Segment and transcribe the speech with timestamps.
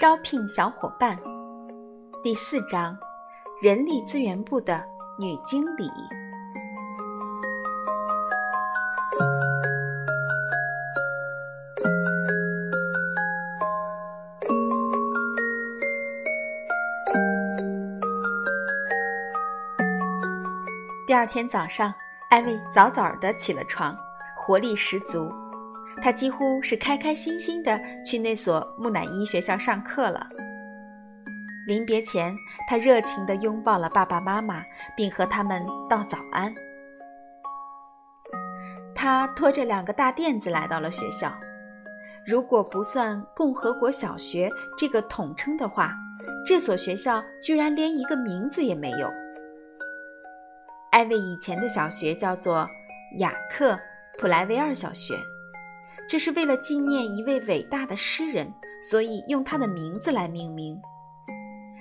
[0.00, 1.16] 招聘小伙伴，
[2.22, 2.96] 第四章，
[3.62, 4.84] 人力资源部的
[5.18, 5.90] 女经理。
[21.24, 21.90] 二天早上，
[22.28, 23.96] 艾薇早早的起了床，
[24.36, 25.32] 活力十足。
[26.02, 30.28] 他几乎是开开心心的去那所木乃伊学校上课了。
[31.66, 32.36] 临别前，
[32.68, 34.62] 他热情的拥抱了爸爸妈妈，
[34.94, 36.54] 并和他们道早安。
[38.94, 41.32] 他拖着两个大垫子来到了学校。
[42.26, 45.94] 如果不算共和国小学这个统称的话，
[46.46, 49.10] 这所学校居然连一个名字也没有。
[50.94, 52.70] 艾薇以前的小学叫做
[53.18, 53.72] 雅克·
[54.16, 55.18] 普莱维尔小学。
[56.08, 58.48] 这是为了纪念一位伟大的诗人，
[58.88, 60.80] 所以用他的名字来命名。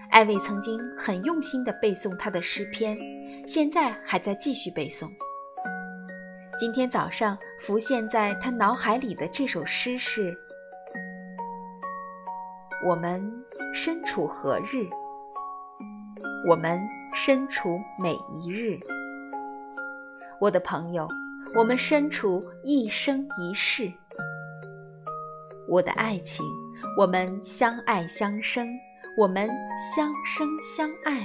[0.09, 2.97] 艾薇曾经很用心地背诵他的诗篇，
[3.45, 5.08] 现在还在继续背诵。
[6.58, 10.36] 今天早上浮现在他脑海里的这首诗是
[12.83, 13.22] ：“我们
[13.75, 14.89] 身处何日？
[16.50, 16.81] 我们
[17.14, 18.80] 身处每一日。
[20.44, 21.08] 我的朋友，
[21.55, 23.89] 我们身处一生一世。”
[25.69, 26.45] 我的爱情，
[26.97, 28.67] 我们相爱相生，
[29.17, 29.49] 我们
[29.95, 31.23] 相生相爱，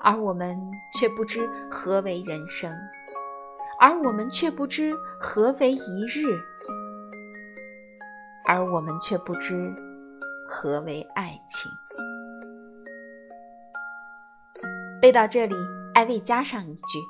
[0.00, 0.58] 而我们
[0.94, 2.72] 却不知何为人生，
[3.78, 6.40] 而我们却不知何为一日，
[8.46, 9.70] 而我们却不知
[10.48, 11.70] 何为爱情。
[15.02, 15.54] 背到这里，
[15.94, 17.08] 艾薇加上一句：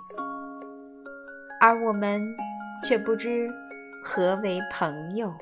[1.59, 2.23] 而我们
[2.87, 3.51] 却不知。
[4.05, 5.33] 何为朋友？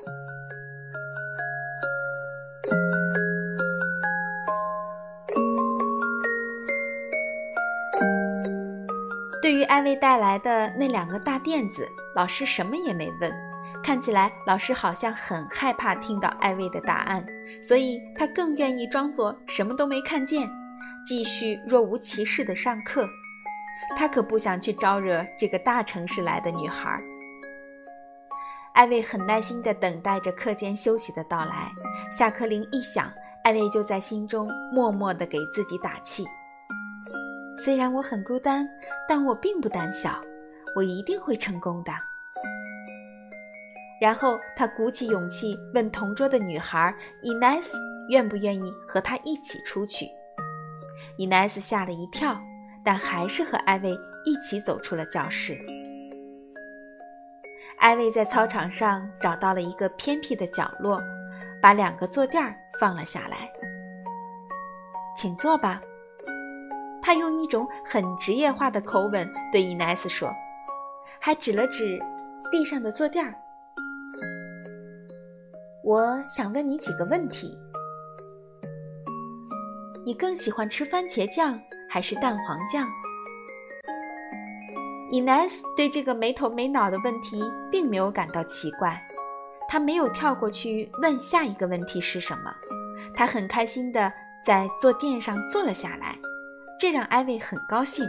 [9.41, 13.29] 对于艾薇带来的那两个大垫子，老师什么也没问。
[13.83, 17.25] 看起来老师好像很害怕听到艾薇的答案，
[17.61, 20.49] 所以他更愿意装作什么都没看见，
[21.05, 23.05] 继续若无其事的上课。
[23.95, 26.99] 他可不想去招惹这个大城市来的女孩。
[28.73, 31.71] 艾薇很耐心地等待着课间休息的到来。
[32.11, 33.11] 下课铃一响，
[33.43, 36.25] 艾薇就在心中默默地给自己打气
[37.57, 38.67] ：“虽然我很孤单，
[39.07, 40.19] 但我并不胆小，
[40.75, 41.93] 我一定会成功的。”
[44.01, 47.77] 然后他鼓起勇气问同桌的女孩伊奈斯
[48.09, 50.07] 愿不愿意和他一起出去。
[51.15, 52.41] 伊奈斯吓了一跳，
[52.83, 55.57] 但还是和艾薇一起走出了教室。
[57.79, 61.01] 艾薇在操场上找到了一个偏僻的角落，
[61.61, 62.41] 把两个坐垫
[62.79, 63.51] 放了下来。
[65.17, 65.81] 请坐吧，
[67.01, 70.31] 他用一种很职业化的口吻对伊奈斯说，
[71.19, 71.99] 还指了指
[72.51, 73.33] 地上的坐垫儿。
[75.83, 77.57] 我想问你几个问题：
[80.05, 81.59] 你更喜欢吃番茄酱
[81.93, 82.89] 还是蛋黄酱？
[85.11, 88.99] 伊奈斯对这个没头没脑的问题并没有感到奇怪，
[89.69, 92.51] 他没有跳过去问下一个问题是什么，
[93.13, 94.11] 他很开心地
[94.43, 96.17] 在坐垫上坐了下来，
[96.79, 98.03] 这让艾薇很高兴。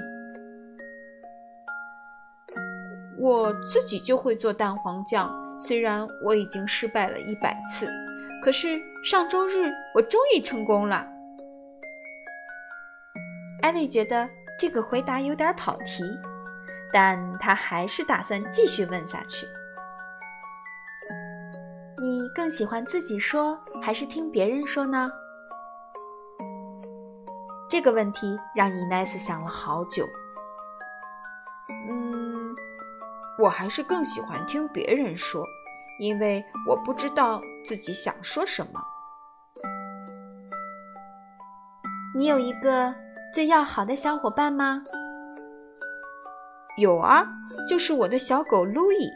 [3.19, 5.31] 我自己就会做蛋黄酱，
[5.61, 7.87] 虽然我已经失败了一百次，
[8.43, 11.07] 可是上周日我终于成功了。
[13.65, 14.29] 艾薇觉得
[14.61, 16.05] 这个回答有点跑题。
[16.93, 19.47] 但他还是打算继续问下去。
[21.99, 25.11] 你更喜欢自己说，还是听别人说呢？
[27.69, 30.07] 这个问题让伊奈斯想了好久。
[31.89, 32.55] 嗯，
[33.39, 35.45] 我还是更喜欢听别人说，
[35.99, 38.81] 因为我不知道自己想说什么。
[42.15, 42.95] 你有一个
[43.35, 44.85] 最要好的小伙伴吗？
[46.79, 47.27] 有啊，
[47.69, 49.11] 就是我的小狗路易。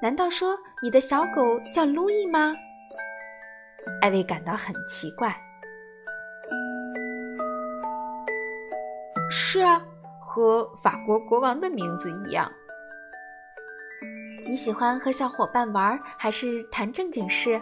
[0.00, 2.54] 难道说你的小狗叫路易吗？
[4.00, 5.36] 艾薇感到很奇怪。
[9.30, 9.82] 是啊，
[10.22, 12.50] 和法国国王的名字一样。
[14.46, 17.60] 你喜欢和小伙伴玩，还是谈正经事？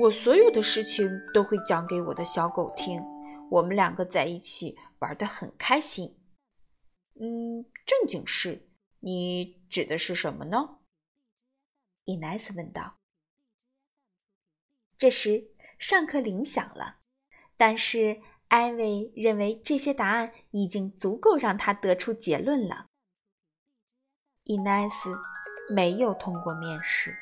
[0.00, 3.02] 我所有的事情都会讲给我的小狗听。
[3.50, 6.18] 我们两个在一起玩得很开心。
[7.20, 8.66] 嗯，正经事，
[9.00, 10.78] 你指的是什么呢？
[12.04, 12.96] 伊奈斯问道。
[14.96, 15.48] 这时，
[15.78, 17.00] 上课铃响了，
[17.58, 22.86] 但是艾薇认为这些答案已经足够让他得出结论了。
[24.44, 25.14] 伊奈斯
[25.74, 27.14] 没有通过面试。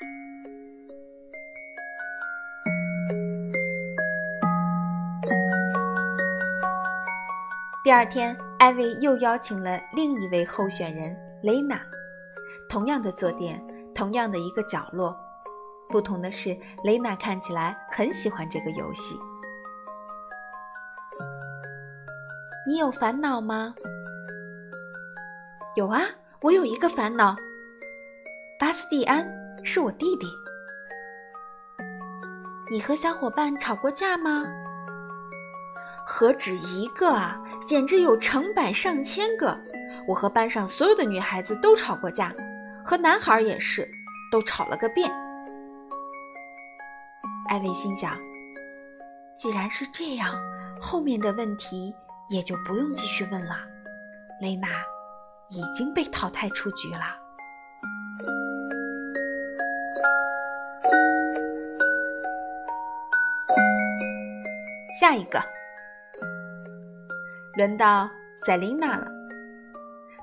[7.88, 11.80] 第二天，艾薇又邀请了另一位候选人雷娜，
[12.68, 15.16] 同样的坐垫，同样的一个角落。
[15.88, 16.54] 不同的是，
[16.84, 19.18] 雷娜看起来很喜欢这个游戏。
[22.66, 23.74] 你有烦恼吗？
[25.74, 26.02] 有啊，
[26.42, 27.34] 我有一个烦恼。
[28.60, 29.26] 巴斯蒂安
[29.64, 30.26] 是我弟弟。
[32.70, 34.44] 你和小伙伴吵过架吗？
[36.04, 37.38] 何止一个啊，
[37.68, 39.54] 简直有成百上千个！
[40.06, 42.32] 我和班上所有的女孩子都吵过架，
[42.82, 43.86] 和男孩也是，
[44.32, 45.12] 都吵了个遍。
[47.50, 48.18] 艾薇心想
[49.36, 50.34] ：“既然是这样，
[50.80, 51.94] 后面的问题
[52.30, 53.56] 也就不用继续问了。
[54.40, 54.68] 雷娜
[55.50, 57.16] 已经被淘汰出局了。”
[64.98, 65.38] 下一个，
[67.58, 68.08] 轮到
[68.46, 69.06] 塞琳娜了。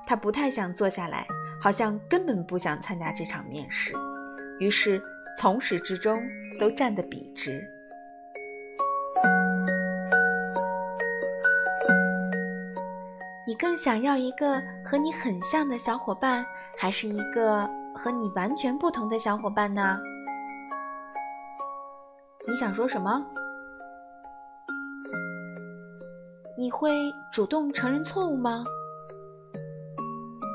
[0.06, 1.26] 她不太想坐下来，
[1.60, 3.94] 好像根本不想参加这场面试，
[4.58, 5.00] 于是
[5.38, 6.20] 从始至终。
[6.58, 7.62] 都站得笔直。
[13.46, 16.42] 你更想要一个和你很像的小伙伴，
[16.78, 19.98] 还是一个和你完全不同的小伙伴呢？
[22.48, 23.22] 你想说什么？
[26.58, 28.64] 你会主动承认错误吗？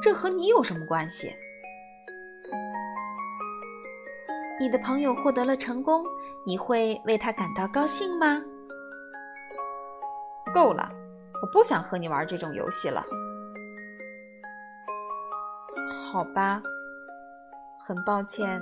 [0.01, 1.36] 这和你有什么关系？
[4.59, 6.03] 你的朋友获得了成功，
[6.45, 8.42] 你会为他感到高兴吗？
[10.56, 10.89] 够了，
[11.42, 13.04] 我不想和你玩这种游戏了。
[16.12, 16.62] 好吧，
[17.80, 18.59] 很抱歉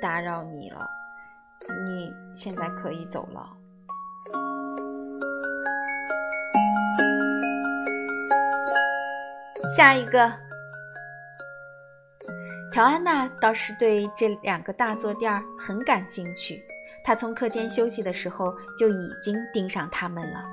[0.00, 0.88] 打扰你了，
[1.84, 3.46] 你现在可以走了。
[9.68, 10.32] 下一个。
[12.72, 16.60] 乔安娜倒是对这两个大坐垫很感兴趣，
[17.04, 20.44] 她从课间休息的时候就已经盯上他们了。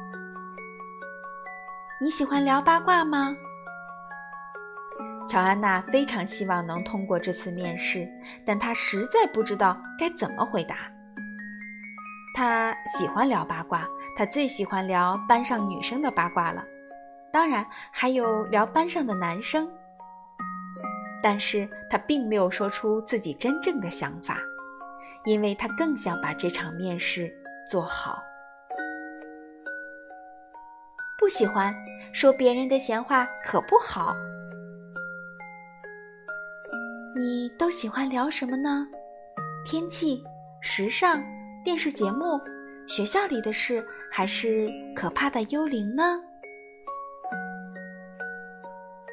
[1.99, 3.35] 你喜欢聊八卦吗？
[5.27, 8.07] 乔安娜非常希望能通过这次面试，
[8.45, 10.75] 但她实在不知道该怎么回答。
[12.35, 16.63] 她喜欢聊八卦，她最喜欢聊班上女生的八卦了，
[17.31, 19.69] 当然还有聊班上的男生。
[21.23, 24.39] 但是他并没有说出自己真正的想法，
[25.23, 27.31] 因为他更想把这场面试
[27.69, 28.21] 做好。
[31.19, 31.71] 不喜欢
[32.11, 34.15] 说别人的闲话可不好。
[37.15, 38.87] 你都喜欢聊什么呢？
[39.63, 40.23] 天气、
[40.59, 41.23] 时尚、
[41.63, 42.41] 电视节目、
[42.87, 46.19] 学校里的事，还是可怕的幽灵呢？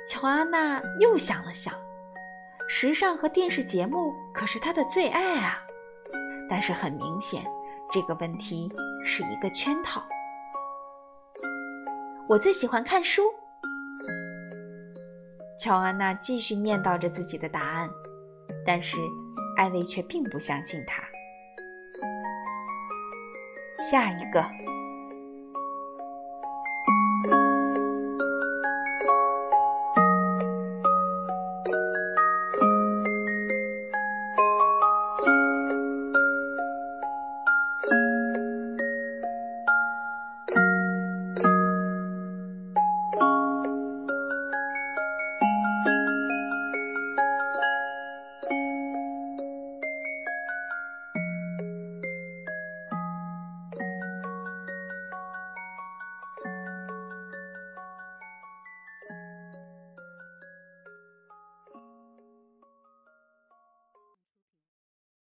[0.08, 1.74] 乔安娜又想了想。
[2.66, 5.62] 时尚和电视节目可是她的最爱啊，
[6.48, 7.44] 但是很明显，
[7.90, 8.70] 这个问题
[9.04, 10.02] 是一个圈套。
[12.26, 13.22] 我最喜欢看书。
[15.58, 17.90] 乔安娜继续念叨着自己的答案，
[18.64, 18.96] 但是
[19.58, 21.02] 艾薇却并不相信她。
[23.90, 24.42] 下一个。